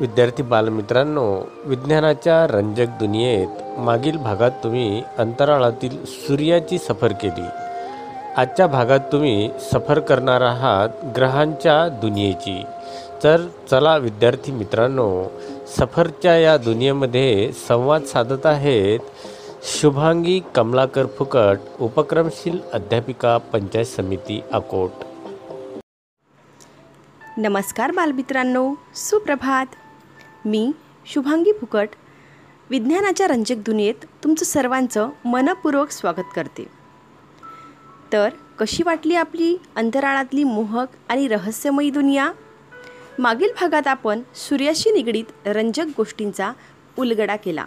[0.00, 7.46] विद्यार्थी बालमित्रांनो विज्ञानाच्या रंजक दुनियेत मागील भागात तुम्ही अंतराळातील सूर्याची सफर केली.
[8.36, 12.62] आजच्या भागात तुम्ही सफर करणार आहात ग्रहांच्या दुनियेची.
[13.24, 13.40] तर
[13.70, 15.24] चला विद्यार्थी मित्रांनो
[15.78, 19.00] सफरच्या या दुनियेमध्ये संवाद साधत आहेत
[19.62, 24.90] शुभांगी कमलाकर फुकट उपक्रमशील अध्यापिका पंचायत समिती अकोट.
[27.38, 29.66] नमस्कार बालमित्रांनो सुप्रभात.
[30.46, 30.72] मी
[31.06, 31.88] शुभांगी फुकट
[32.70, 36.66] विज्ञानाच्या रंजक दुनियेत तुमचं सर्वांचं मनपूर्वक स्वागत करते.
[38.12, 38.28] तर
[38.58, 42.32] कशी वाटली आपली अंतराळातली मोहक आणि रहस्यमयी दुनिया?
[43.18, 46.52] मागील भागात आपण सूर्याशी निगडीत रंजक गोष्टींचा
[46.98, 47.66] उलगडा केला.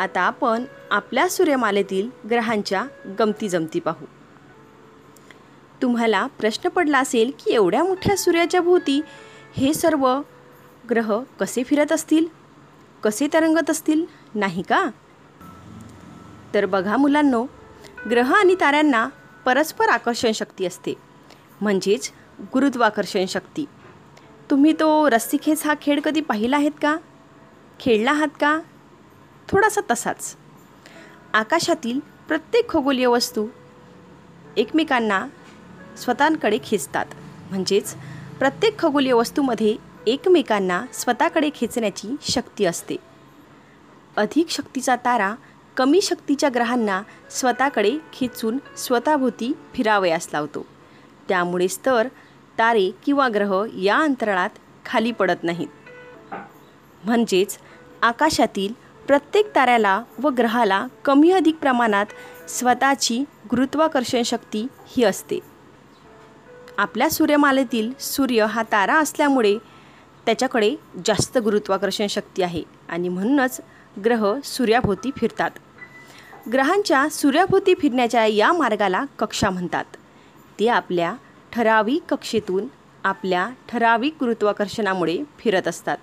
[0.00, 2.84] आता आपण आपल्या सूर्यमालेतील ग्रहांच्या
[3.18, 4.06] गमती जमती पाहू.
[5.82, 9.00] तुम्हाला प्रश्न पडला असेल की एवढ्या मोठ्या सूर्याच्या भोवती
[9.56, 10.20] हे सर्व
[10.90, 12.26] ग्रह कसे फिरत असतील?
[13.02, 14.04] कसे तरंगत असतील?
[14.34, 14.90] नाही का?
[16.54, 17.46] तर बघा मुलांनो
[18.10, 19.08] ग्रह आणि ताऱ्यांना
[19.44, 20.94] परस्पर आकर्षण शक्ती असते.
[21.60, 23.64] म्हणजेच गुरुत्वाकर्षण शक्ती.
[24.50, 26.96] तुम्ही तो रस्सीखेच हा खेळ कधी पाहिला आहेत का?
[27.80, 28.60] खेळला आहात का?
[29.48, 30.36] थोडासा तसाच.
[31.34, 33.46] आकाशातील प्रत्येक खगोलीय वस्तू
[34.56, 35.26] एकमेकांना
[35.96, 37.06] स्वतःकडे खेचतात.
[37.50, 37.94] म्हणजेच
[38.38, 42.96] प्रत्येक खगोलीय वस्तूमध्ये एकमेकांना स्वतःकडे खेचण्याची शक्ती असते.
[44.16, 45.34] अधिक शक्तीचा तारा
[45.76, 50.66] कमी शक्तीच्या ग्रहांना स्वतःकडे खेचून स्वतःभोवती फिरावयास लावतो.
[51.28, 52.08] त्यामुळेच तर
[52.58, 54.50] तारे किंवा ग्रह या अंतराळात
[54.86, 55.68] खाली पडत नाहीत.
[57.04, 57.58] म्हणजेच
[58.02, 58.72] आकाशातील
[59.06, 62.06] प्रत्येक ताऱ्याला व ग्रहाला कमी अधिक प्रमाणात
[62.48, 65.38] स्वतःची गुरुत्वाकर्षण शक्ती ही असते.
[66.78, 69.58] आपल्या सूर्यमालेतील सूर्य हा तारा असल्यामुळे
[70.30, 70.74] त्याच्याकडे
[71.06, 73.60] जास्त गुरुत्वाकर्षण शक्ती आहे आणि म्हणूनच
[74.04, 75.50] ग्रह सूर्याभोवती फिरतात.
[76.52, 79.84] ग्रहांच्या सूर्याभोवती फिरण्याच्या या मार्गाला कक्षा म्हणतात.
[80.60, 81.14] ते आपल्या
[81.52, 82.66] ठराविक कक्षेतून
[83.04, 85.98] आपल्या ठराविक गुरुत्वाकर्षणामुळे फिरत असतात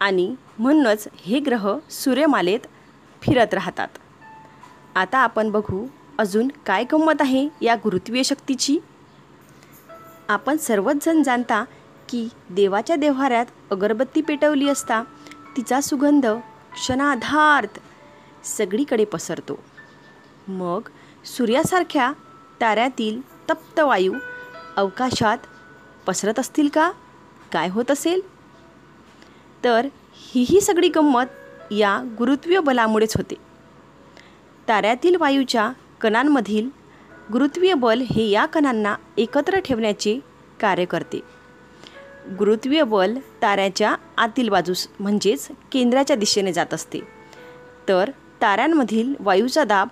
[0.00, 2.66] आणि म्हणूनच हे ग्रह सूर्यमालेत
[3.22, 3.88] फिरत राहतात.
[4.94, 5.86] आता आपण बघू
[6.18, 8.78] अजून काय गंमत आहे या गुरुत्वीय शक्तीची.
[10.28, 11.64] आपण सर्वच जण जाणता
[12.12, 15.02] की देवाच्या देव्हाऱ्यात अगरबत्ती पेटवली असता
[15.56, 16.26] तिचा सुगंध
[16.72, 17.78] क्षणाधार्थ
[18.46, 19.64] सगळीकडे पसरतो.
[20.48, 20.88] मग
[21.24, 22.12] सूर्यासारख्या
[22.60, 23.20] ताऱ्यातील
[23.50, 24.14] तप्त वायू
[24.76, 25.38] अवकाशात
[26.06, 26.92] पसरत असतील का?
[27.52, 28.20] काय होत असेल?
[29.64, 31.24] तर हीही सगळी गंमत
[31.70, 33.34] या गुरुत्वीय बलामुळेच होते.
[34.68, 36.68] ताऱ्यातील वायूच्या कणांमधील
[37.32, 40.20] गुरुत्वीय बल हे या कणांना एकत्र ठेवण्याचे
[40.60, 41.41] कार्य करते.
[42.28, 47.00] गुरुत्वीय बल ताऱ्याच्या आतील बाजूस म्हणजेच केंद्राच्या दिशेने जात असते.
[47.88, 48.10] तर
[48.42, 49.88] ताऱ्यांमधील वायूचा दाब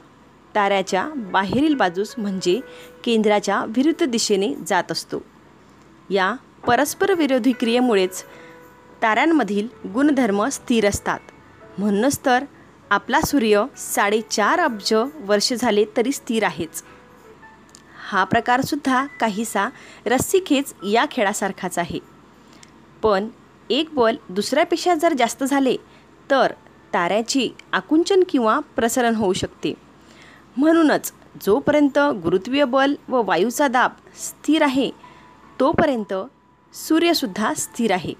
[0.55, 2.61] ताऱ्याच्या बाहेरील बाजूस म्हणजे
[3.05, 5.23] केंद्राच्या विरुद्ध दिशेने जात असतो.
[6.11, 6.35] या
[6.67, 8.25] परस्पर विरोधी क्रियेमुळेच
[9.03, 11.21] ताऱ्यांमधील गुणधर्म स्थिर असतात.
[11.79, 12.45] म्हणूनच तर
[12.91, 16.83] आपला सूर्य साडेचार अब्ज वर्ष झाले तरी स्थिर आहेच.
[18.11, 19.69] हा प्रकारसुद्धा काहीसा
[20.07, 22.20] रस्सीखेच या खेळासारखाच आहे.
[23.03, 23.29] पण
[23.71, 25.77] एक बल दुसऱ्यापेक्षा जर जास्त झाले
[26.31, 26.53] तर
[26.95, 29.75] ताऱ्याची आकुंचन किंवा प्रसरण होऊ शकते.
[30.57, 31.13] म्हणूनच
[31.43, 34.91] जोपर्यंत गुरुत्वीय बल व वायूचा दाब स्थिर आहे
[35.61, 36.15] तोपर्यंत
[36.75, 38.15] सूर्यसुद्धा स्थिर आहे.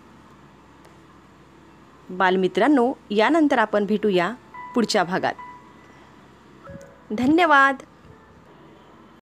[2.11, 4.33] बालमित्रांनो यानंतर आपण भेटूया
[4.75, 5.35] पुढच्या भागात.
[7.13, 7.77] धन्यवाद!